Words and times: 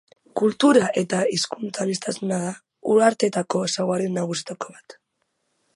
Kultura- 0.39 0.87
eta 1.01 1.19
hizkuntza-aniztasuna 1.35 2.41
da 2.45 2.49
uharteetako 2.95 3.63
ezaugarri 3.71 4.13
nagusietako 4.19 4.77
bat. 4.79 4.99